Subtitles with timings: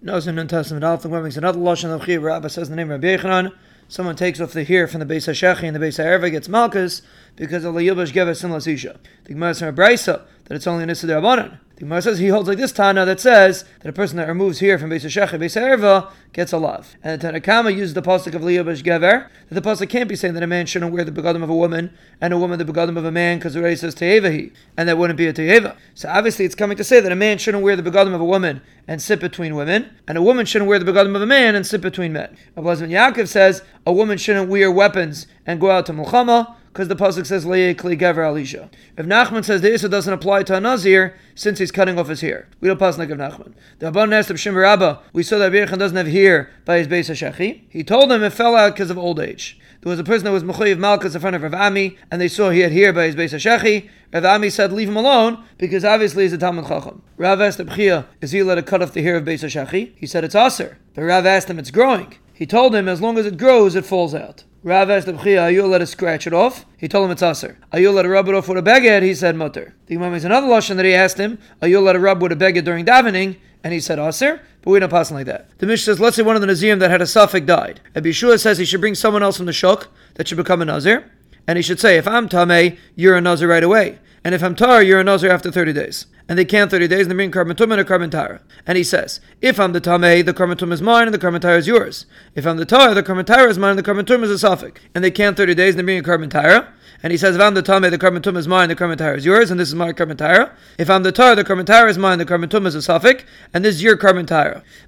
[0.00, 2.22] No, in New Testament, Alpha makes another Lashon of Chiv.
[2.22, 3.52] Rabbi says the name Rabbi Yechanan.
[3.88, 6.30] Someone takes off the hair from the base of Shechi and the base of Erva
[6.30, 7.02] gets Malkus
[7.34, 8.96] because of the Yubash Geves and Lasisha.
[9.24, 11.58] The Gemara Brisa that it's only an Issa Rabbanan.
[11.78, 14.58] The Gemara says he holds like this Tana that says that a person that removes
[14.58, 16.96] here from Beis Shechi, Beis Erva, gets a love.
[17.04, 20.34] And the Tanakama uses the pasuk of Liyabash Gever, that the pasuk can't be saying
[20.34, 22.96] that a man shouldn't wear the begadim of a woman, and a woman the begadim
[22.96, 25.76] of a man, because it already says Teyevahi, and that wouldn't be a Teyeva.
[25.94, 28.24] So obviously it's coming to say that a man shouldn't wear the begadim of a
[28.24, 31.54] woman and sit between women, and a woman shouldn't wear the begadim of a man
[31.54, 32.36] and sit between men.
[32.56, 36.96] Ablazman Yaakov says a woman shouldn't wear weapons and go out to Mulchama, because the
[36.96, 38.70] pasuk says leikli gever alisha.
[38.96, 42.20] If Nachman says the issa doesn't apply to a nazir since he's cutting off his
[42.20, 43.54] hair, we don't pass like of Nachman.
[43.78, 46.88] The Abban asked of Shimmer Abba, we saw that Birchan doesn't have hair by his
[46.88, 47.62] base shechi.
[47.68, 49.58] He told him it fell out because of old age.
[49.80, 52.26] There was a person that was Mechoyev Malkus in front of Rav Ami, and they
[52.26, 53.88] saw he had hair by his base shechi.
[54.12, 57.02] Rav Ami said, leave him alone, because obviously he's a Talmid Chacham.
[57.16, 59.92] Rav asked Abchia, is he allowed to cut off the hair of base shechi?
[59.96, 60.78] He said, it's aser.
[60.94, 62.16] But Rav asked him, it's growing.
[62.34, 64.42] He told him, as long as it grows, it falls out.
[64.64, 66.66] Rav asked Abchia, are you let us scratch it off?
[66.76, 67.58] He told him it's aser.
[67.72, 69.02] Are you let to rub it off with a beged?
[69.02, 69.76] He said mutter.
[69.86, 72.32] The Imam is another lashon that he asked him, are you let to rub with
[72.32, 73.36] a beged during davening?
[73.62, 75.56] And he said aser, but we don't pass like that.
[75.58, 77.80] The Mishnah says, let's say one of the Nazirim that had a suffix died.
[77.94, 80.64] Rabbi Yehoshua says he should bring someone else from the shuk that should become a
[80.64, 81.08] Nazir,
[81.46, 83.98] and he should say, if I'm Tameh, you're a Nazir right away.
[84.28, 86.04] And if I'm Tar, you're a Nazir after 30 days.
[86.28, 88.40] And they count 30 days and they bring Karban Tum and a Karban.
[88.66, 91.66] And he says, if I'm the Tameh, the Karban is mine and the Karban is
[91.66, 92.04] yours.
[92.34, 94.82] If I'm the Tar, the Karban is mine and the Karban is a suffix.
[94.94, 96.68] And they count 30 days and they bring a Karban.
[97.02, 99.50] And he says, if I'm the Tameh, the Karban is mine, the Karban is yours,
[99.50, 100.52] and this is my Karban.
[100.76, 103.76] If I'm the Tar, the Karban is mine, the Karban is a suffix, and this
[103.76, 104.26] is your Karban.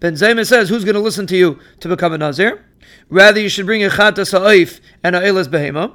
[0.00, 2.64] Ben Zoma says, who's going to listen to you to become a Nazir?
[3.10, 5.92] Rather, you should bring a Chata Sa'if and a Elas Behema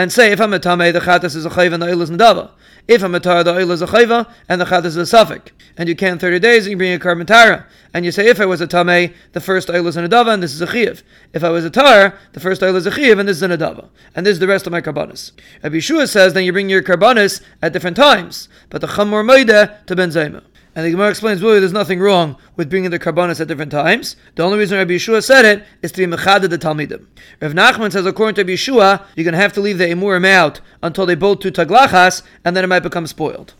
[0.00, 2.10] and say if I'm a tame, the chatas is a chayva and the oil is
[2.10, 2.52] nadava.
[2.88, 5.52] If I'm a tar, the oil is a chayva and the chatas is a suffix.
[5.76, 7.66] And you can 30 days and you bring a karban tara.
[7.92, 10.42] And you say if I was a tame, the first oil is a nadava and
[10.42, 11.02] this is a chiv.
[11.34, 13.48] If I was a tar, the first oil is a chiv and this is a
[13.48, 13.90] nadava.
[14.14, 15.32] And this is the rest of my karbanis.
[15.62, 19.84] Rabbi Yehoshua says then you bring your karbanis at different times, but the chamor moide
[19.84, 20.42] to ben zoma.
[20.74, 24.14] And the Gemara explains really there's nothing wrong with bringing the karbanis at different times.
[24.36, 27.06] The only reason Rabbi Yehoshua said it is to be mechaded the talmidim.
[27.40, 30.26] Rav Nachman says according to Rabbi Yehoshua, you're going to have to leave the emurim
[30.26, 33.54] out until they both do taglachas, and then it might become spoiled.